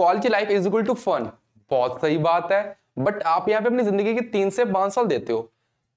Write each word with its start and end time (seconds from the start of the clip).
College 0.00 0.26
life 0.28 0.50
is 0.50 0.68
equal 0.68 0.82
to 0.82 0.94
fun. 0.96 1.30
बहुत 1.70 2.00
सही 2.00 2.18
बात 2.20 2.52
है 2.52 2.62
बट 2.98 3.22
आप 3.24 3.48
यहाँ 3.48 3.62
पे 3.62 3.68
अपनी 3.68 3.82
ज़िंदगी 3.82 4.14
के 4.14 4.20
तीन 4.22 4.50
से 4.50 4.64
पाँच 4.66 4.92
साल 4.92 5.06
देते 5.06 5.32
हो। 5.32 5.48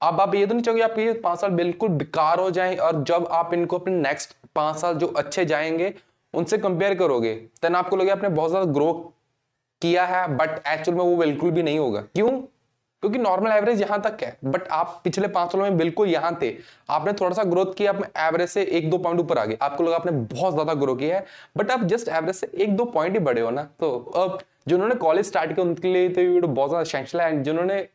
अब 0.02 0.20
आप 0.22 0.34
ये 0.36 0.46
तो 0.46 0.54
नहीं 0.54 0.64
चाहोगे 0.64 0.82
आपके 0.84 1.12
पाँच 1.22 1.40
साल 1.40 1.50
बिल्कुल 1.52 1.90
बेकार 1.92 2.40
हो 2.40 2.50
जाएँ, 2.52 2.76
और 2.78 3.04
जब 3.04 3.28
आप 3.32 3.54
इनको 3.54 3.78
अपने 3.78 3.96
नेक्स्ट 3.98 4.36
पाँच 4.56 4.78
साल 4.78 4.96
जो 4.96 5.08
अच्छे 5.08 5.46
जाएँगे, 5.46 5.94
उनसे 6.34 6.58
कंपेयर 6.58 6.96
करोगे 6.96 7.34
तन 7.62 7.76
आपको 7.76 7.96
लगे 7.96 8.10
आपने 8.12 8.30
बहुत 8.32 8.50
ज़्यादा 8.50 8.72
ग्रो 8.74 8.92
किया 9.82 10.06
है 10.06 10.28
बट 10.38 10.68
एक्चुअल 10.68 10.98
में 10.98 11.04
वो 11.04 11.16
बिल्कुल 11.18 11.52
भी 11.52 11.64
नहीं 11.64 11.80
होगा। 11.80 12.02
क्यों? 12.02 12.30
क्योंकि 13.04 13.20
नॉर्मल 13.20 13.52
एवरेज 13.52 13.82
यहाँ 13.82 14.00
तक 14.02 14.18
है 14.24 14.38
बट 14.46 14.68
आप 14.72 15.00
पिछले 15.04 15.28
पाँच 15.30 15.52
सालों 15.52 15.64
में 15.64 15.78
बिल्कुल 15.78 16.08
यहाँ 16.08 16.38
थे। 16.42 16.54
आपने 16.90 17.14
थोड़ा 17.14 17.36
सा 17.36 17.44
ग्रोथ 17.46 17.74
किया, 17.74 17.92
अपने 17.92 18.08
एवरेज 18.20 18.50
से 18.50 18.64
एक 18.64 18.90
दो 18.90 18.98
पॉइंट 19.00 19.20
ऊपर 19.20 19.38
आ 19.38 19.44
गए। 19.46 19.58
आपको 19.62 19.84
लगा 19.84 19.96
आपने 19.96 20.12
बहुत 20.12 20.54
ज़्यादा 20.54 20.74
ग्रो 20.76 20.96
किया 20.96 21.18
है 21.18 21.26
बट 21.58 21.72
आप 21.72 21.84
जस्ट 21.86 22.08
एवरेज 22.10 22.36
से 22.36 22.52
एक 22.56 22.76
दो 22.78 22.86
पॉइंट 22.88 23.14
ही 23.14 23.20
बढ़े 23.22 23.42
हो 23.42 23.50
ना। 23.52 23.64
तो 23.80 23.92
अब 24.18 24.40
जिन्होंने 24.68 24.96
कॉलेज 24.98 25.26
स्टार्ट 25.26 25.54
किया 25.54 25.66
उनके 25.66 25.94
लिए 25.94 26.10
तो 26.10 26.22
वीडियो 26.22 26.48
बहुत 26.50 26.70
ज़्यादा 26.70 26.82
एसेंशियल 26.82 27.24
है 27.24 27.44
जिन्होंने 27.44 27.88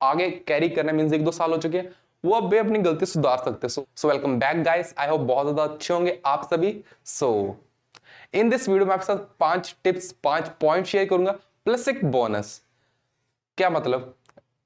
आगे 0.00 0.30
कैरी 0.48 0.68
करना 0.70 0.92
मीन 0.92 1.14
एक 1.14 1.24
दो 1.24 1.30
साल 1.32 1.52
हो 1.52 1.58
चुके 1.58 1.78
हैं, 1.78 1.90
वो 2.24 2.32
अब 2.32 2.48
भी 2.48 2.58
अपनी 2.58 2.78
गलती 2.80 3.06
सुधार 3.06 3.38
सकते 3.44 3.68
so 3.68 3.86
so 3.96 4.08
welcome 4.08 4.38
back 4.38 4.62
guys 4.64 4.94
I 4.98 5.08
hope 5.08 5.20
बहुत 5.22 5.46
ज़्यादा 5.46 5.62
अच्छे 5.64 5.94
होंगे 5.94 6.18
आप 6.26 6.48
सभी। 6.50 6.74
सो 7.06 7.56
इन 8.34 8.50
दिस 8.50 8.68
वीडियो 8.68 8.86
में 8.86 8.92
आपके 8.92 9.06
साथ 9.06 9.18
पाँच 9.40 9.74
टिप्स 9.84 10.10
पाँच 10.24 10.48
पॉइंट 10.60 10.86
शेयर 10.86 11.08
करूँगा 11.08 11.32
प्लस 11.64 11.88
एक 11.88 12.04
बोनस 12.06 12.60
क्या 13.58 13.70
मतलब? 13.70 14.14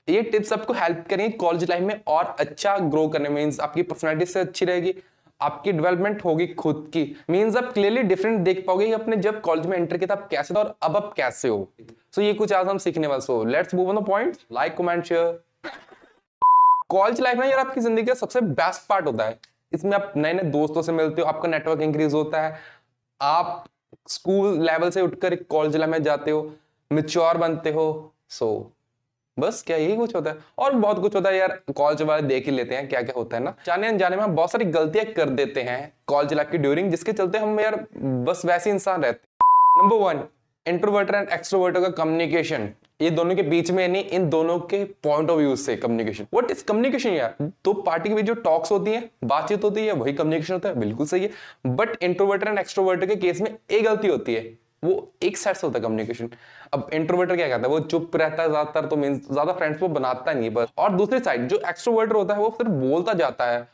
ये 0.08 0.22
टिप्स 0.22 0.52
आपको 0.52 0.72
हेल्प 0.72 1.04
करेंगे 1.10 1.36
कॉलेज 1.36 1.68
लाइफ 1.70 1.82
में 1.82 2.00
और 2.08 2.34
अच्छा 2.40 2.76
ग्रो 2.78 3.06
करने 3.08 3.28
मीन्स 3.28 3.60
आपकी 3.60 3.82
पर्सनैलिटी 3.82 4.26
से 4.26 4.40
अच्छी 4.40 4.64
रहेगी 4.66 4.94
आपकी 5.40 5.72
डेवलपमेंट 5.72 6.24
होगी 6.24 6.46
खुद 6.54 6.88
की। 6.92 7.02
मीन्स 7.30 7.56
आप 7.56 7.72
क्लियरली 7.72 8.02
डिफरेंट 8.02 8.38
देख 8.44 8.64
पाओगे 8.66 8.86
कि 8.86 8.92
अपने 8.92 9.16
जब 9.16 9.40
कॉलेज 9.40 9.66
में 9.66 9.76
एंटर 9.76 9.96
किया 9.96 10.14
था 10.14 10.20
आप 10.20 10.28
कैसे 10.30 10.54
था 10.54 10.58
और 10.58 10.74
अब 10.82 10.96
आप 10.96 11.12
कैसे 11.16 11.48
हो। 11.48 11.68
सो 11.80 12.20
so, 12.20 12.26
ये 12.26 12.32
कुछ 12.34 12.52
आज 12.52 12.66
हम 12.68 12.78
सीखने 12.78 13.06
वाले। 13.06 13.20
So 13.20 13.42
let's 13.44 13.74
move 13.74 13.88
on 13.88 14.00
the 14.00 14.06
point 14.06 14.36
like 14.52 14.76
comment 14.76 15.04
share 15.04 15.40
college 16.90 17.20
life 17.20 17.38
में 17.38 17.48
यार 17.48 17.58
आपकी 17.58 17.80
ज़िंदगी 17.80 18.04
का 18.04 18.14
सबसे 18.14 18.40
बेस्ट 18.40 18.88
पार्ट 18.88 19.06
होता 19.06 19.24
है। 19.24 19.38
इसमें 19.72 19.92
आप 19.96 20.12
नए 20.16 20.32
नए 20.32 20.42
दोस्तों 20.50 20.82
से 20.82 20.92
मिलते 20.92 21.22
हो 21.22 21.28
आपका 21.28 21.48
नेटवर्क 21.48 21.80
इंक्रीज 21.82 22.14
होता 22.14 22.40
है। 22.42 22.58
आप 23.20 23.64
स्कूल 24.08 24.60
लेवल 24.62 24.90
से 24.90 25.00
उठकर 25.00 25.34
कॉलेज 25.44 25.76
लाइफ 25.76 25.90
में 25.90 26.02
जाते 26.02 26.30
हो 26.30 26.50
मिच्योर 26.90 27.36
बनते 27.36 27.70
हो। 27.70 27.88
सो 28.30 28.46
so, 28.46 28.77
बस 29.38 29.62
क्या 29.66 29.76
यही 29.76 29.96
कुछ 29.96 30.14
होता 30.14 30.30
है? 30.30 30.36
और 30.58 30.74
बहुत 30.74 31.00
कुछ 31.00 31.14
होता 31.14 31.30
है 31.30 31.36
यार 31.36 31.58
कॉलेज 31.76 32.02
वाले 32.02 32.26
देख 32.28 32.46
ही 32.46 32.52
लेते 32.52 32.74
हैं 32.74 32.88
क्या 32.88 33.02
क्या 33.02 33.14
होता 33.16 33.36
है 33.36 33.42
ना। 33.42 33.54
जाने 33.66 33.88
अनजाने 33.88 34.16
में 34.16 34.22
हम 34.22 34.34
बहुत 34.36 34.52
सारी 34.52 34.64
गलतियाँ 34.66 35.04
कर 35.06 35.30
देते 35.30 35.62
हैं 35.62 35.92
कॉलेज 36.06 36.32
लाइफ 36.34 36.50
की 36.50 36.58
ड्यूरिंग 36.58 36.90
जिसके 36.90 37.12
चलते 37.12 37.38
हम 37.38 37.60
यार 37.60 37.84
बस 37.96 38.42
वैसे 38.46 38.70
इंसान 38.70 39.02
रहते 39.02 39.26
number 39.78 39.96
one 39.96 40.22
introverter 40.66 41.14
and 41.14 41.28
extroverter 41.28 41.80
का 41.80 41.88
कम्युनिकेशन 41.96 42.68
ये 43.00 43.10
दोनों 43.10 43.34
के 43.36 43.42
बीच 43.42 43.70
में 43.70 43.86
नहीं, 43.88 44.04
इन 44.04 44.28
दोनों 44.30 44.58
के 44.60 44.82
पॉइंट 44.84 45.30
ऑफ़ 45.30 45.38
व्यू 45.38 45.54
से 45.56 45.76
कम्युनिकेशन 45.76 46.26
व्हाट 46.34 46.50
इज़ 46.50 46.64
कम्युनिकेशन 46.64 47.10
यार? 47.10 47.34
दो 47.40 47.72
पार्टी 47.72 48.08
के 48.08 48.14
बीच 48.14 48.24
जो 48.24 48.34
टॉक्स 48.36 48.72
होती 48.72 48.90
है, 48.90 49.08
बातचीत 49.24 49.64
होती 49.64 49.86
है, 49.86 49.92
वही 49.92 50.12
कम्युनिकेशन 50.12 50.54
होता 50.54 50.68
है, 50.68 50.78
बिल्कुल 50.80 51.06
सही 51.06 51.22
है। 51.22 51.30
बट 51.66 52.02
इंट्रोवर्टर 52.02 52.48
एंड 52.48 52.58
एक्सट्रोवर्टर 52.58 53.06
के 53.06 53.16
केस 53.16 53.40
में 53.40 53.50
एक 53.70 53.84
गलती 53.84 54.08
होती 54.08 54.34
है। 54.34 54.42
वो 54.82 55.12
एक 55.22 55.36
साइड 55.36 55.56
से 55.56 55.66
होता 55.66 55.78
है 55.78 55.82
कम्युनिकेशन 55.82 56.30
अब 56.74 56.90
इंट्रोवर्टर 56.92 57.36
क्या 57.36 57.48
कहता 57.48 57.62
है? 57.62 57.68
वो 57.68 57.80
चुप 57.80 58.16
रहता 58.16 58.42
है 58.42 58.48
ज़्यादातर 58.48 58.86
तो 58.86 58.96
मीन 58.96 59.18
ज़्यादा 59.22 59.52
फ्रेंड्स 59.52 59.80
वो 59.82 59.88
बनाता 59.88 60.32
नहीं 60.32 60.50
बस। 60.50 60.72
और 60.78 60.92
दूसरी 60.92 61.18
साइड 61.20 61.48
जो 61.48 61.60
एक्सट्रोवर्टर 61.68 62.16
होता 62.16 62.34
है, 62.34 62.40
वो 62.40 62.48
फिर 62.58 62.68
बोलता 62.68 63.12
जाता 63.14 63.46
है। 63.46 63.66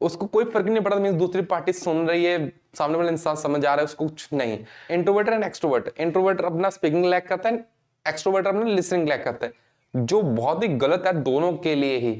उसको 0.00 0.26
कोई 0.26 0.44
फ़र्क 0.44 0.66
नहीं 0.66 0.80
पड़ता 0.80 0.98
मीन 0.98 1.18
दूसरी 1.18 1.42
पार्टी 1.44 1.72
सुन 1.72 2.06
रही 2.08 2.24
है, 2.24 2.52
सामने 2.74 2.98
वाला 2.98 3.10
इंसान 3.10 3.36
समझ 3.36 3.64
आ 3.64 3.68
रहा 3.68 3.76
है, 3.76 3.84
उसको 3.84 4.06
कुछ 4.06 4.28
नहीं। 4.32 4.58
इंट्रोवर्टर 4.90 5.32
एंड 5.32 5.44
एक्सट्रोवर्टर 5.44 6.02
इंट्रोवर्टर 6.02 6.44
अपना 6.44 6.70
स्पीकिंग 6.70 7.04
लैक 7.04 7.26
करता 7.28 7.48
है 7.48 7.64
एक्सट्रोवर्टर 8.06 8.48
अपना 8.48 8.64
लिसनिंग 8.64 9.08
लैक 9.08 9.24
करता 9.24 9.46
है। 9.46 9.52
जो 9.94 10.20
बहुत 10.22 10.62
ही 10.62 10.68
गलत 10.68 11.02
है 11.06 11.12
दोनों 11.22 11.52
के 11.54 11.74
लिए 11.74 11.98
ही। 11.98 12.14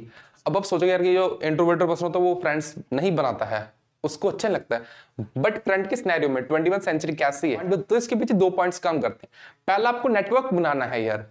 अब 0.46 0.56
आप 0.56 0.64
सोचोगे 0.64 0.90
यार 0.90 1.02
कि 1.02 1.14
जो 1.14 1.38
इंट्रोवर्टर 1.42 1.86
पर्सन 1.86 2.04
होता 2.04 2.18
है, 2.18 2.24
वो 2.24 2.34
फ्रेंड्स 2.42 2.74
नहीं 2.92 3.14
बनाता 3.16 3.44
है। 3.44 3.60
उसको 4.04 4.28
अच्छा 4.28 4.48
लगता 4.48 4.76
है। 4.76 5.22
बट 5.38 5.58
करंट 5.58 5.88
के 5.90 5.96
सिनेरियो 5.96 6.30
में 6.30 6.42
ट्वेंटी 6.44 6.70
वन 6.70 6.78
सेंचुरी 6.78 7.14
कैसी 7.14 7.50
है? 7.50 7.76
तो 7.76 7.96
इसके 7.96 8.16
पीछे 8.16 8.34
दो 8.34 8.50
पॉइंट्स 8.50 8.78
काम 8.78 9.00
करते 9.00 9.26
हैं। 9.26 9.30
पहला 9.66 9.88
आपको 9.88 10.08
नेटवर्क 10.08 10.52
बनाना 10.54 10.84
है 10.84 11.02
यार। 11.02 11.26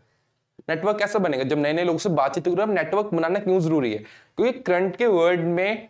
नेटवर्क 0.70 0.98
कैसे 1.00 1.20
बनेगा? 1.20 1.44
जब 1.44 1.58
नए 1.58 1.74
नए 1.74 1.84
लोगों 1.84 2.00
से 2.00 2.10
बातचीत 2.12 2.46
करो 2.46 2.66
नेटवर्क 2.66 3.10
बनाना 3.14 3.40
क्यों 3.40 3.60
ज़रूरी 3.60 3.94
है? 3.94 4.00
क्योंकि 4.38 4.60
करंट 4.62 4.96
के 4.96 5.08
वर्ल्ड 5.08 5.42
में 5.42 5.88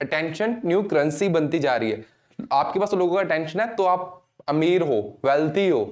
अटेंशन 0.00 0.60
न्यू 0.66 0.82
करेंसी 0.82 1.28
बनती 1.28 1.58
जा 1.58 1.76
रही 1.76 1.90
है। 1.90 2.04
आपके 2.52 2.80
पास 2.80 2.94
लोगों 2.94 3.14
का 3.14 3.20
अटेंशन 3.20 3.60
है 3.60 3.66
तो 3.76 3.84
आप 3.84 4.22
अमीर 4.48 4.82
हो 4.82 4.98
वेल्थी 5.24 5.68
हो। 5.68 5.84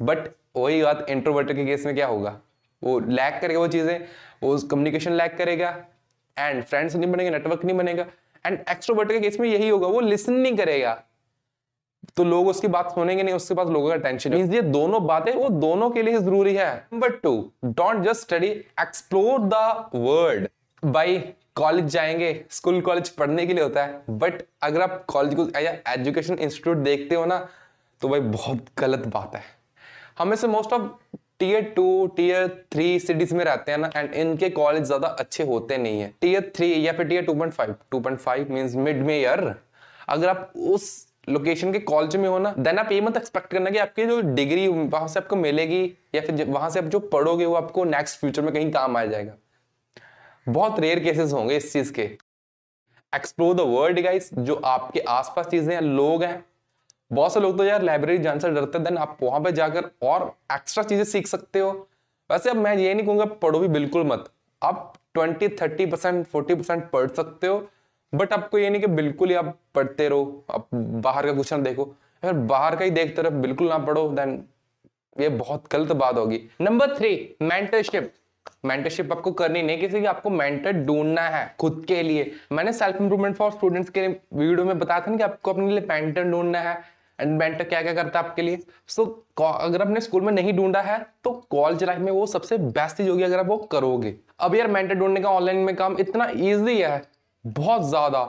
बट 0.00 0.28
वही 0.56 0.82
बात 0.82 1.06
इंट्रोवर्टर 1.10 1.54
के 1.54 1.64
केस 1.64 1.84
में 1.86 1.94
क्या 1.94 2.06
होगा? 2.06 2.38
वो 2.82 2.98
लैक 3.00 3.40
करेगा 3.40 3.60
वो 3.60 3.68
चीज़ें, 3.68 4.06
वो 4.42 4.56
कम्युनिकेशन 4.70 5.12
लैक 5.12 5.36
करेगा। 5.38 5.68
एंड 6.36 6.62
फ्रेंड्स 6.64 6.96
नहीं 6.96 7.10
बनेगा 7.12 7.30
नेटवर्क 7.30 7.64
नहीं 7.64 7.76
बनेगा। 7.76 8.06
एंड 8.46 8.58
एक्सट्रोवर्ट 8.70 9.12
के 9.12 9.20
केस 9.20 9.38
में 9.40 9.48
यही 9.48 9.68
होगा, 9.68 9.86
वो 9.88 10.00
लिसन 10.00 10.32
नहीं 10.32 10.56
करेगा। 10.56 11.02
तो 12.16 12.24
लोग 12.24 12.48
उसकी 12.48 12.68
बात 12.68 12.90
सुनेंगे 12.90 13.22
नहीं, 13.22 13.34
उसके 13.34 13.54
पास 13.54 13.68
लोगों 13.68 13.88
का 13.88 13.96
टेंशन 13.98 14.34
मीन 14.34 14.52
ये 14.54 14.60
दोनों 14.62 15.06
बातें, 15.06 15.32
वो 15.32 15.48
दोनों 15.50 15.90
के 15.90 16.02
लिए 16.02 16.18
ज़रूरी 16.18 16.54
है। 16.54 16.74
Number 16.92 17.10
two 17.12 17.32
don't 17.64 18.04
just 18.04 18.22
study 18.22 18.48
explore 18.80 19.40
the 19.44 19.90
world 19.94 20.48
भाई 20.82 21.18
कॉलेज 21.56 21.84
जाएँगे 21.86 22.44
स्कूल 22.50 22.80
कॉलेज 22.80 23.08
पढ़ने 23.10 23.46
के 23.46 23.54
लिए 23.54 23.62
होता 23.62 23.84
है। 23.84 24.02
बट 24.10 24.42
अगर 24.62 24.82
आप 24.82 25.04
कॉलेज 25.08 25.34
को 25.34 25.48
एजुकेशन 25.92 26.34
इंस्टीट्यूट 26.34 26.76
देखते 26.78 27.14
हो 27.14 27.24
ना 27.26 27.38
तो 28.02 28.08
भाई 28.08 28.20
बहुत 28.20 28.66
गलत 28.78 29.06
बात 29.08 29.34
है। 29.36 29.42
हमें 30.18 30.36
से 30.36 30.46
most 30.48 30.72
of 30.72 31.16
tier 31.40 31.62
two 31.76 32.06
tier 32.16 32.46
three 32.72 32.98
cities 33.00 33.34
में 33.34 33.44
रहते 33.44 33.72
हैं 33.72 33.78
ना 33.78 33.90
एंड 33.96 34.14
इनके 34.14 34.48
कॉलेज 34.50 34.84
ज़्यादा 34.84 35.08
अच्छे 35.08 35.44
होते 35.44 35.78
नहीं 35.78 36.00
है। 36.00 36.12
टीयर 36.20 36.52
थ्री 36.56 36.86
या 36.86 36.92
फिर 36.92 37.06
tier 37.08 37.24
two 37.24 37.34
point 37.34 37.52
five 37.54 37.74
two 37.90 38.00
point 38.00 38.18
five 38.20 38.52
mean 38.52 38.70
mid 38.78 39.02
में 39.06 39.18
ईयर 39.18 39.54
अगर 40.08 40.28
आप 40.28 40.52
उस 40.56 41.06
लोकेशन 41.28 41.72
के 41.72 41.78
कॉलेज 41.80 42.16
में 42.16 42.28
हो 42.28 42.38
ना 42.38 42.54
देन 42.58 42.78
आप 42.78 42.92
ये 42.92 43.00
मत 43.00 43.16
एक्सपेक्ट 43.16 43.50
करना 43.50 43.70
कि 43.70 43.78
आपकी 43.78 44.04
जो 44.06 44.20
डिग्री 44.22 44.66
वहाँ 44.68 45.08
से 45.08 45.20
आपको 45.20 45.36
मिलेगी, 45.36 45.84
या 46.14 46.20
फिर 46.20 46.44
वहाँ 46.44 46.70
से 46.70 46.78
आप 46.78 46.84
जो 46.86 46.98
पढ़ोगे, 47.00 47.46
वो 47.46 47.54
आपको 47.54 47.84
नेक्स्ट 47.86 48.20
फ्यूचर 48.20 48.42
में 48.42 48.52
कहीं 48.52 48.70
काम 48.72 48.96
आ 48.96 49.04
जाएगा। 49.04 49.32
बहुत 50.48 50.78
रेयर 50.80 50.98
केसेस 51.04 51.32
होंगे 51.32 51.56
इस 51.56 51.72
चीज़ 51.72 51.92
के। 51.92 52.02
एक्सप्लोर 53.12 53.54
द 53.56 53.60
वर्ल्ड 53.68 54.00
गाइस 54.00 54.30
जो 54.34 54.54
आपके 54.54 55.00
आसपास 55.00 55.46
चीज़ें 55.46 55.74
हैं, 55.74 55.80
लोग 55.80 56.22
हैं 56.24 56.44
बहुत 57.10 57.34
से 57.34 57.40
लोग 57.40 57.56
तो 57.58 57.64
यार 57.64 57.82
लाइब्रेरी 57.82 58.18
जाने 58.18 58.40
से 58.40 58.50
डरते 58.50 58.78
देन 58.78 58.96
आप 58.98 59.18
वहाँ 59.22 59.40
पे 59.40 59.52
जाकर 59.52 59.90
और 60.04 60.22
एक्स्ट्रा 60.52 60.84
चीज़ें 60.84 61.04
सीख 61.04 61.26
सकते 61.26 61.58
हो। 61.58 61.70
वैसे 62.30 62.50
अब 62.50 62.56
मैं 62.56 62.76
ये 62.76 62.94
नहीं 62.94 63.06
कहूँगा 63.06 63.24
पढ़ो 63.36 63.58
भी 63.58 63.68
बिल्कुल 63.70 64.04
मत। 64.06 64.24
आप 64.62 64.92
twenty 65.14 65.48
thirty 65.56 65.86
percent 65.86 66.24
forty 66.26 66.54
percent 66.54 66.90
पढ़ 66.90 67.06
सकते 67.08 67.46
हो 67.46 67.66
बट 68.12 68.32
आपको 68.32 68.58
ये 68.58 68.70
नहीं 68.70 68.80
कि 68.80 68.86
बिल्कुल 68.88 69.28
ही 69.28 69.34
आप 69.34 69.56
पढ़ते 69.74 70.08
रहो, 70.08 70.44
आप 70.50 70.68
बाहर 70.74 71.26
का 71.26 71.32
कुछ 71.32 71.52
ना 71.52 71.58
देखो। 71.60 71.84
फिर 72.22 72.32
बाहर 72.32 72.76
का 72.76 72.84
ही 72.84 72.90
देखते 72.90 73.22
रहो 73.22 73.40
बिल्कुल 73.40 73.68
ना 73.68 73.78
पढ़ो 73.80 74.08
देन 74.10 74.42
ये 75.16 75.28
बहुत 75.30 75.64
गलत 75.72 75.92
बात 75.94 76.16
होगी। 76.16 76.40
नंबर 76.60 76.96
थ्री 76.96 77.36
मेंटरशिप 77.42 78.12
मेंटरशिप 78.66 79.12
आपको 79.12 79.30
करनी 79.32 79.62
नहीं, 79.62 79.78
किसी 79.80 80.00
की 80.00 80.06
आपको 80.06 80.30
मेंटर 80.30 80.72
ढूंढना 80.84 81.22
है 81.22 81.54
खुद 81.60 81.84
के 81.88 82.02
लिए। 82.02 82.30
मैंने 82.52 82.72
सेल्फ 82.72 83.00
इंप्रूवमेंट 83.00 83.36
फॉर 83.36 83.50
स्टूडेंट्स 83.52 83.90
के 83.90 84.06
वीडियो 84.08 84.64
में 84.64 84.78
बताया 84.78 85.00
था 85.00 85.10
ना 85.10 85.16
कि 85.16 85.22
आपको 85.22 85.52
अपने 85.52 85.70
लिए 85.70 85.86
मेंटर 85.88 86.24
ढूंढना 86.24 86.60
है। 86.60 86.74
एंड 87.18 87.36
मेंटर 87.38 87.64
क्या 87.64 87.82
क्या 87.82 87.94
करता 87.94 88.18
है 88.18 88.26
आपके 88.26 88.42
लिए? 88.42 88.58
सो 88.88 89.02
so, 89.02 89.42
अगर 89.42 89.82
आपने 89.82 90.00
स्कूल 90.00 90.22
में 90.22 90.32
नहीं 90.32 90.52
ढूंढा 90.52 90.80
है 90.82 90.98
तो 91.24 91.32
कॉलेज 91.50 91.84
लाइफ 91.84 92.00
में 92.00 92.10
वो 92.12 92.26
सबसे 92.28 92.58
बेस्ट 92.58 92.96
चीज़ 92.96 93.08
होगी 93.08 93.22
अगर 93.22 93.38
आप 93.38 93.46
वो 93.46 93.56
करोगे। 93.72 94.14
अब 94.40 94.54
यार 94.54 94.68
मेंटर 94.68 94.94
ढूँढने 94.94 95.20
का 95.20 95.30
ऑनलाइन 95.30 95.58
में 95.58 95.74
काम 95.76 95.96
इतना 96.00 96.30
ईजी 96.32 96.78
है 96.78 97.02
बहुत 97.44 97.88
ज़्यादा। 97.88 98.20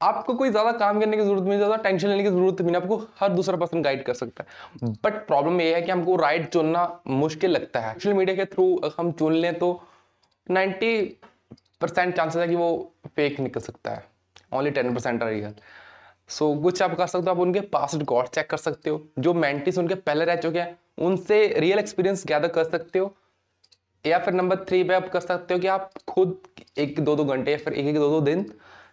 आपको 0.00 0.34
कोई 0.34 0.50
ज़्यादा 0.50 0.72
काम 0.74 0.98
करने 1.00 1.16
की 1.16 1.22
ज़रूरत 1.22 1.42
नहीं 1.42 1.58
ज़्यादा 1.58 1.76
टेंशन 1.78 2.08
लेने 2.08 2.22
की 2.22 2.28
ज़रूरत 2.28 2.60
नहीं 2.60 2.76
आपको 2.76 2.96
हर 3.20 3.28
दूसरा 3.30 3.56
पर्सन 3.56 3.82
गाइड 3.82 4.02
कर 4.04 4.14
सकता 4.14 4.44
है। 4.44 4.92
बट 5.04 5.26
प्रॉब्लम 5.26 5.60
ये 5.60 5.74
है 5.74 5.82
कि 5.82 5.90
हमको 5.90 6.16
राइट 6.16 6.48
चुनना 6.48 6.88
मुश्किल 7.08 7.50
लगता 7.50 7.80
है। 7.80 7.92
सोशल 7.94 8.14
मीडिया 8.14 8.36
के 8.36 8.44
थ्रू 8.46 8.66
हम 8.98 9.12
चुन 9.12 9.32
लें 9.34 9.58
तो 9.58 9.70
90 10.46 10.92
परसेंट 11.80 12.14
चांसेस 12.16 12.36
है 12.36 12.48
कि 12.48 12.54
वो 12.56 12.68
फेक 13.16 13.40
निकल 13.40 13.60
सकता 13.60 13.90
है। 13.90 14.04
ओनली 14.52 14.70
टेन 14.70 14.94
परसेंट 14.94 15.22
है। 15.22 15.30
रियल 15.30 15.54
सो 16.28 16.54
so, 16.54 16.62
कुछ 16.62 16.82
आप 16.82 16.94
कर 16.96 17.06
सकते 17.06 17.30
हो 17.30 17.36
आप 17.36 17.40
उनके 17.40 17.60
पास 17.68 17.94
रिकॉर्ड 17.94 18.28
चेक 18.28 18.50
कर 18.50 18.56
सकते 18.56 18.90
हो। 18.90 19.02
जो 19.18 19.34
मेंटिस 19.34 19.78
उनके 19.78 19.94
पहले 19.94 20.24
रह 20.24 20.36
चुके 20.36 20.58
हैं 20.58 20.78
उनसे 20.98 21.46
रियल 21.58 21.78
एक्सपीरियंस 21.78 22.26
गैदर 22.26 22.48
कर 22.48 22.64
सकते 22.64 22.98
हो। 22.98 23.14
या 24.04 24.18
फिर 24.18 24.34
नंबर 24.34 24.56
थ्री 24.64 24.82
पे 24.84 24.94
आप 24.94 25.08
कर 25.08 25.20
सकते 25.20 25.54
हो 25.54 25.60
कि 25.60 25.66
आप 25.66 25.90
खुद 26.08 26.38
एक 26.78 27.00
दो 27.00 27.16
दो 27.16 27.24
घंटे 27.24 27.52
या 27.52 27.58
फिर 27.58 27.72
एक 27.72 27.86
एक 27.86 27.94
दो 27.94 28.08
दो 28.10 28.20
दिन 28.20 28.42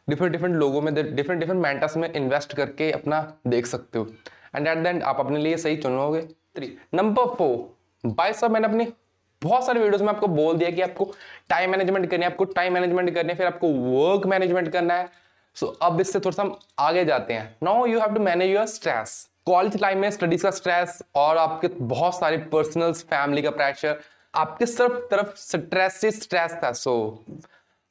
डिफरेंट 0.09 0.31
डिफरेंट 0.31 0.55
लोगों 0.55 0.81
में 0.81 0.93
डिफरेंट 0.95 1.39
डिफरेंट 1.39 1.61
मेंटस 1.61 1.97
में 1.97 2.11
इन्वेस्ट 2.11 2.53
करके 2.53 2.91
अपना 2.91 3.21
देख 3.47 3.65
सकते 3.65 3.99
हो। 3.99 4.07
एंड 4.55 4.67
एट 4.67 4.77
द 4.77 4.87
एंड 4.87 5.03
आप 5.03 5.19
अपने 5.19 5.39
लिए 5.39 5.57
सही 5.57 5.77
चुनोगे। 5.77 6.21
थ्री 6.55 6.75
नंबर 6.93 7.35
फोर 7.35 8.09
बाई 8.09 8.33
सब 8.33 8.51
मैंने 8.51 8.67
अपनी 8.67 8.87
बहुत 9.41 9.65
सारे 9.65 9.79
वीडियोस 9.79 10.01
में 10.01 10.09
आपको 10.09 10.27
बोल 10.27 10.57
दिया 10.57 10.69
कि 10.71 10.81
आपको 10.81 11.05
टाइम 11.49 11.71
मैनेजमेंट 11.71 12.09
करनी 12.09 12.25
है 12.25 12.31
आपको 12.31 12.45
टाइम 12.45 12.73
मैनेजमेंट 12.73 13.13
करनी 13.15 13.29
है 13.29 13.37
फिर 13.37 13.47
आपको 13.47 13.67
वर्क 13.69 14.25
मैनेजमेंट 14.25 14.71
करना 14.71 14.93
है। 14.93 15.07
सो 15.55 15.65
so, 15.65 15.73
अब 15.81 15.99
इससे 16.01 16.19
थोड़ा 16.19 16.31
सा 16.31 16.41
हम 16.43 16.55
आगे 16.79 17.03
जाते 17.05 17.33
हैं। 17.33 17.55
Now 17.63 17.85
you 17.85 17.99
have 17.99 18.13
to 18.13 18.19
manage 18.21 18.49
your 18.49 18.65
stress 18.67 19.27
college 19.45 19.81
life 19.81 19.97
में 19.97 20.09
स्टडीज़ 20.11 20.43
का 20.43 20.51
स्ट्रेस 20.51 21.01
और 21.15 21.37
आपके 21.37 21.67
बहुत 21.67 22.15
सारे 22.15 22.37
पर्सनल 22.53 22.93
फैमिली 22.93 23.41
का 23.41 23.49
प्रेशर 23.51 23.99
आपके 24.33 24.65
सिर्फ़ 24.65 24.93
तरफ़ 25.11 25.35
स्ट्रेस 25.37 25.99
से 26.01 26.11
स्ट्रेस 26.11 26.57
था। 26.63 26.71
सो 26.73 26.93
so, 27.27 27.45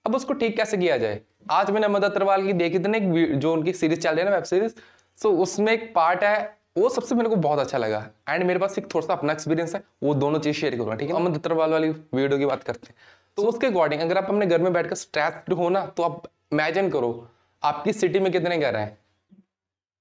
अब 0.05 0.14
उसको 0.14 0.35
ठीक 0.35 0.56
कैसे 0.56 0.76
किया 0.76 0.97
जाए? 0.99 1.20
आज 1.50 1.70
मैंने 1.70 1.88
मदर 1.88 2.11
अग्रवाल 2.11 2.47
की 2.47 2.53
देखी 2.55 2.79
थी 2.79 2.88
ना 2.88 2.99
एक 2.99 3.38
जो 3.38 3.53
उनकी 3.53 3.73
सीरीज़ 3.73 4.00
चल 4.00 4.11
रही 4.11 4.19
है 4.19 4.25
ना 4.25 4.35
वेब 4.35 4.44
सीरीज़ 4.44 4.73
सो 5.19 5.31
उसमें 5.43 5.73
एक 5.73 5.93
पार्ट 5.94 6.25
है 6.25 6.38
वो 6.79 6.88
सबसे 6.88 7.14
मेरे 7.14 7.29
को 7.29 7.37
बहुत 7.37 7.59
अच्छा 7.59 7.79
लगा। 7.79 8.06
एंड 8.29 8.44
मेरे 8.44 8.59
पास 8.59 8.79
एक 8.79 8.94
थोड़ा 8.94 9.06
सा 9.06 9.12
अपना 9.12 9.32
एक्सपीरियंस 9.32 9.75
है 9.75 9.82
वो 10.03 10.14
दोनों 10.14 10.38
चीज़ 10.41 10.56
शेयर 10.56 10.75
करूँगा 10.75 10.94
ठीक 10.94 11.11
है? 11.11 11.17
अमन 11.17 11.32
दत्तरवाल 11.32 11.70
वाली 11.70 11.88
वीडियो 11.91 12.38
की 12.38 12.47
बात 12.47 12.62
करते 12.62 12.87
हैं। 12.88 12.94
तो 13.37 13.43
उसके 13.49 13.67
अकॉर्डिंग 13.67 14.00
अगर 14.03 14.19
आप 14.19 14.25
अपने 14.25 14.47
घर 14.47 14.62
में 14.62 14.73
बैठकर 14.73 14.94
स्ट्रेस 14.97 15.56
हो 15.59 15.69
ना 15.69 15.85
तो 15.87 16.03
आप 16.03 16.23
इमेजिन 16.53 16.91
करो 16.91 17.12
आपकी 17.62 17.93
सिटी 17.93 18.20
में 18.20 18.31
कितने 18.32 18.59
घर 18.59 18.76
हैं? 18.76 18.99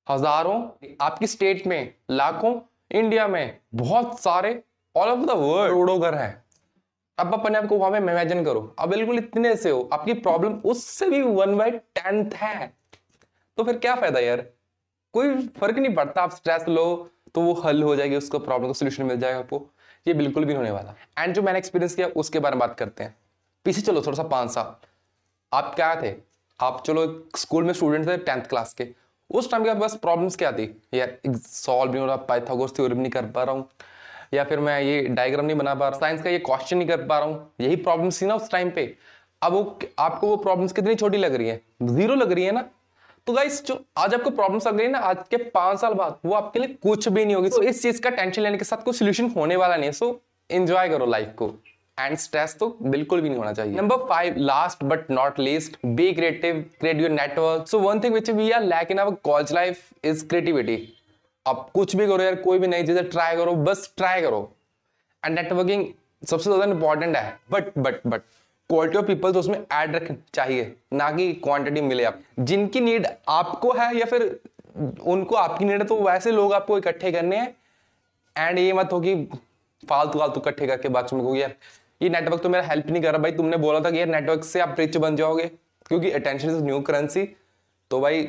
हज़ारों, 0.07 0.61
आपकी 1.01 1.27
स्टेट 1.27 1.65
में, 1.67 1.93
लाखों 2.11 2.59
इंडिया 2.91 3.27
में, 3.27 3.57
बहुत 3.75 4.19
सारे 4.19 4.51
ऑल 4.95 5.09
ओवर 5.09 5.25
द 5.25 5.31
वर्ल्ड 5.31 5.71
करोड़ों 5.71 5.99
घर 6.01 6.15
हैं। 6.15 6.43
अब 7.17 7.33
अपने 7.33 7.57
आप 7.57 7.65
को 7.65 7.77
वहाँ 7.77 7.91
में 7.91 7.99
इमेजिन 7.99 8.43
करो। 8.45 8.61
अब 8.79 8.89
बिल्कुल 8.89 9.17
इतने 9.17 9.55
से 9.55 9.69
हो, 9.69 9.89
आपकी 9.93 10.13
प्रॉब्लम 10.13 10.53
उससे 10.65 11.09
भी 11.09 11.21
वन 11.21 11.55
बाई 11.57 11.71
टेंथ 11.71 12.31
है। 12.33 12.73
तो 13.57 13.63
फिर 13.63 13.77
क्या 13.77 13.95
फ़ायदा 13.95 14.19
यार? 14.19 14.45
कोई 15.13 15.47
फ़र्क 15.49 15.77
नहीं 15.77 15.93
पड़ता, 15.95 16.21
आप 16.21 16.31
स्ट्रेस 16.31 16.67
लो 16.67 17.09
तो 17.35 17.41
वो 17.41 17.53
हल 17.53 17.83
हो 17.83 17.95
जाएगी, 17.95 18.15
उसको 18.15 18.39
प्रॉब्लम 18.39 18.67
का 18.67 18.73
सोल्यूशन 18.73 19.03
मिल 19.03 19.19
जाएगा 19.19 19.39
आपको। 19.39 19.65
ये 20.05 20.13
बिल्कुल 20.13 20.45
भी 20.45 20.53
होने 20.53 20.71
वाला। 20.71 20.95
एंड 21.19 21.33
जो 21.35 21.41
मैंने 21.41 21.59
एक्सपीरियंस 21.59 21.95
किया, 21.95 22.07
उसके 22.07 22.39
बारे 22.39 22.55
में 22.55 22.59
बात 22.59 22.77
करते 22.79 23.03
हैं। 23.03 23.15
पीछे 23.65 23.81
चलो 23.81 24.01
थोड़ा 24.01 24.17
सा 24.17 24.23
पाँच 24.23 24.51
साल 24.51 24.75
आप 25.51 25.73
क्या 25.75 25.95
थे? 26.01 26.11
आप 26.63 26.83
चलो 26.87 27.05
स्कूल 27.35 27.63
में 27.63 27.73
स्टूडेंट 27.73 28.07
थे 28.07 28.15
टेंथ 28.17 28.41
क्लास 28.41 28.73
के। 28.73 28.87
उस 29.29 29.49
टाइम 29.51 29.63
के 29.63 29.69
आपके 29.69 29.81
पास 29.81 29.95
प्रॉब्लम्स 29.95 30.35
क्या 30.35 30.51
थी? 30.51 30.65
यार 30.93 31.17
सॉल्व 31.37 31.91
नहीं 31.91 32.01
हो 32.01 32.07
रहा 32.07 32.15
पाइथागोरस 32.15 32.73
थ्योरम 32.75 32.97
नहीं 32.97 33.11
कर 33.11 33.25
पा 33.25 33.43
रहा 33.43 33.55
हूँ। 33.55 33.67
या 34.33 34.43
फिर 34.43 34.59
मैं 34.59 34.79
ये 34.81 35.01
डायग्राम 35.01 35.45
नहीं 35.45 35.57
बना 35.57 35.73
पा 35.75 35.87
रहा 35.87 35.99
साइंस 35.99 36.21
का 36.23 36.29
ये 36.29 36.39
क्वेश्चन 36.39 36.77
नहीं 36.77 36.87
कर 36.87 37.05
पा 37.07 37.17
रहा 37.19 37.27
हूँ। 37.27 37.51
यही 37.61 37.75
प्रॉब्लम्स 37.75 38.21
थी 38.21 38.25
ना 38.25 38.35
उस 38.35 38.51
टाइम 38.51 38.69
पे। 38.69 38.93
अब 39.41 39.53
वो 39.53 39.79
आपको 39.99 40.27
वो 40.27 40.35
प्रॉब्लम्स 40.37 40.73
कितनी 40.73 40.95
छोटी 40.95 41.17
लग 41.17 41.35
रही 41.35 41.47
है? 41.47 41.61
ज़ीरो 41.83 42.15
लग 42.15 42.31
रही 42.31 42.45
है 42.45 42.51
ना? 42.51 42.65
तो 43.27 43.33
गाइस 43.33 43.63
जो 43.65 43.79
आज 43.97 44.13
आपको 44.13 44.29
प्रॉब्लम्स 44.29 44.67
लग 44.67 44.77
रही 44.77 44.85
है 44.85 44.91
ना, 44.91 44.99
आज 44.99 45.17
के 45.31 45.37
पाँच 45.37 45.79
साल 45.79 45.93
बाद, 45.93 46.19
वो 46.25 46.33
आपके 46.33 46.59
लिए 46.59 46.77
कुछ 46.83 47.07
भी 47.07 47.25
नहीं 47.25 47.35
होगी। 47.35 47.49
तो 47.49 47.61
इस 47.63 47.81
चीज़ 47.81 48.01
का 48.01 48.09
टेंशन 48.09 48.41
लेने 48.41 48.57
के 48.57 48.65
साथ 48.65 48.83
कोई 48.83 48.93
सोल्यूशन 48.93 49.29
होने 49.29 49.55
वाला 49.55 49.75
नहीं 49.75 49.85
है। 49.85 49.91
सो 49.91 50.19
एंजॉय 50.49 50.89
करो 50.89 51.05
लाइफ 51.05 51.33
को। 51.37 51.53
एंड 51.97 52.15
स्ट्रेस 52.17 52.55
तो 52.59 52.67
बिल्कुल 52.83 53.21
भी 53.21 53.29
नहीं 53.29 53.39
होना 53.39 53.53
चाहिए। 53.53 53.75
Number 53.75 54.05
five 54.07 54.35
last 54.39 54.83
but 54.83 55.11
not 55.11 55.39
least 55.39 55.77
be 55.85 56.11
creative 56.13 56.65
create 56.79 57.01
your 57.01 57.09
network 57.11 57.67
so 57.67 57.79
one 57.79 57.99
thing 57.99 58.13
which 58.13 58.29
we 58.31 58.49
are 58.51 58.63
lack 58.63 58.91
in 58.91 58.97
our 58.97 59.15
college 59.23 59.53
life 59.53 60.05
is 60.05 60.27
creativity 60.27 60.77
अब 61.45 61.69
कुछ 61.73 61.95
भी 61.95 62.05
करो 62.07 62.23
यार, 62.23 62.35
कोई 62.37 62.59
भी 62.59 62.67
नई 62.67 62.83
चीज़ें 62.83 63.09
ट्राई 63.09 63.35
करो, 63.35 63.53
बस 63.53 63.93
ट्राई 63.97 64.21
करो। 64.21 64.51
एंड 65.23 65.35
नेटवर्किंग 65.35 65.85
सबसे 66.23 66.49
ज़्यादा 66.49 66.65
इंपॉर्टेंट 66.65 67.15
है। 67.17 67.39
But 67.51 67.77
but 67.77 68.07
but 68.07 68.21
quality 68.69 68.97
of 68.97 69.05
people 69.05 69.31
तो 69.33 69.39
उसमें 69.39 69.57
ऐड 69.57 69.95
रख 69.95 70.11
चाहिए, 70.33 70.75
ना 70.93 71.09
कि 71.11 71.31
क्वांटिटी 71.35 71.81
मिले 71.81 72.03
आप। 72.03 72.19
जिनकी 72.39 72.81
नीड 72.81 73.07
आपको 73.29 73.71
है 73.73 73.95
या 73.97 74.05
फिर 74.05 74.23
उनको 75.05 75.35
आपकी 75.35 75.65
नीड 75.65 75.81
है 75.81 75.87
तो 75.87 75.99
वैसे 76.01 76.31
लोग 76.31 76.53
आपको 76.53 76.77
इकट्ठे 76.77 77.11
करने 77.11 77.37
हैं। 77.37 77.55
एंड 78.35 78.59
ये 78.59 78.73
मत 78.73 78.93
हो 78.93 78.99
कि 78.99 79.15
फालतू 79.91 80.19
फालतू 80.19 80.41
इकट्ठे 80.41 80.67
करके 80.67 80.89
बाद 80.89 81.13
में 81.13 81.33
यार। 81.35 81.55
ये 82.01 82.09
नेटवर्क 82.09 82.41
तो 82.41 82.49
मेरा 82.49 82.63
हेल्प 82.65 82.87
नहीं 82.87 83.01
कर 83.03 83.11
रहा 83.11 83.21
भाई। 83.21 83.31
तुमने 83.33 83.57
बोला 83.59 83.79
था 83.79 83.91
कि 83.91 83.99
यार 83.99 84.07
नेटवर्क 84.09 84.43
से 84.43 84.59
आप 84.59 84.75
रिच 84.79 84.97
बन 84.99 85.15
जाओगे, 85.15 85.45
क्योंकि 85.87 86.11
अटेंशन 86.11 86.49
इज़ 86.49 86.63
न्यू 86.63 86.79
करेंसी 86.81 87.23
तो 87.91 87.99
भाई 88.01 88.23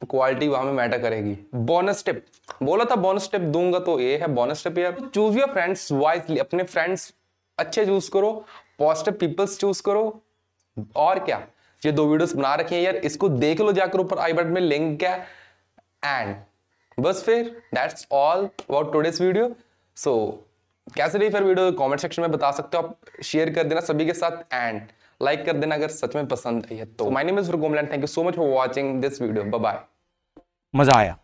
क्वालिटी 0.00 0.48
वहाँ 0.48 0.64
में 0.64 0.72
मैटर 0.72 0.98
करेगी। 0.98 1.36
बोनस 1.54 2.04
टिप 2.04 2.24
बोला 2.62 2.84
था 2.84 2.94
बोनस 2.96 3.28
टिप 3.32 3.40
दूँगा 3.52 3.78
तो 3.80 3.98
ये 4.00 4.16
है 4.18 4.28
बोनस 4.34 4.64
टिप 4.64 4.78
यार। 4.78 4.96
चूज़ 5.04 5.38
योर 5.38 5.52
फ्रेंड्स 5.52 5.90
वाइजली 5.92 6.38
अपने 6.38 6.62
फ्रेंड्स 6.64 7.12
अच्छे 7.58 7.84
चूज़ 7.86 8.10
करो। 8.10 8.32
पॉजिटिव 8.78 9.14
पीपल्स 9.20 9.58
चूज़ 9.58 9.82
करो। 9.82 10.22
और 10.96 11.18
क्या? 11.18 11.42
ये 11.82 11.92
दो 11.92 12.06
वीडियोस 12.06 12.34
बना 12.34 12.54
रखे 12.54 12.74
हैं 12.74 12.82
यार। 12.82 12.96
इसको 12.96 13.28
देख 13.28 13.60
लो 13.60 13.72
जाकर 13.72 14.00
ऊपर 14.00 14.18
आई 14.18 14.32
बटन 14.32 14.48
में 14.48 14.60
लिंक 14.60 15.02
है। 15.02 15.18
एंड 16.04 16.36
बस 16.98 17.22
फिर 17.24 17.44
that's 17.74 18.06
all 18.12 18.44
about 18.44 18.92
today's 18.92 19.20
video 19.20 19.54
so 19.96 20.12
कैसे 20.96 21.18
रही 21.18 21.30
फिर 21.30 21.42
वीडियो 21.44 21.72
कमेंट 21.74 22.00
सेक्शन 22.00 22.22
में 22.22 22.30
बता 22.30 22.50
सकते 22.52 22.76
हो। 22.76 22.82
आप 22.82 23.22
शेयर 23.24 23.50
कर 23.54 23.64
देना 23.64 23.80
सभी 23.82 24.06
के 24.06 24.12
साथ 24.14 24.54
एंड 24.54 24.80
लाइक 25.20 25.44
कर 25.46 25.56
देना 25.56 25.74
अगर 25.74 25.88
सच 25.90 26.16
में 26.16 26.26
पसंद 26.28 26.66
आई 26.72 26.76
है 26.78 26.84
तो। 26.86 27.10
My 27.10 27.24
name 27.24 27.38
is 27.38 27.50
गोमलैंड 27.52 27.90
thank 27.90 28.00
you 28.00 28.06
so 28.08 28.24
much 28.24 28.36
for 28.36 28.48
watching 28.50 29.00
this 29.02 29.22
video 29.22 29.44
bye 29.44 29.60
bye 29.60 29.78
मज़ा 30.74 30.98
आया। 30.98 31.16